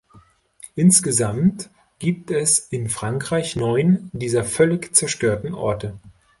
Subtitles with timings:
[0.73, 1.69] Insgesamt
[1.99, 5.99] gibt es in Frankreich neun dieser völlig zerstörten Orte.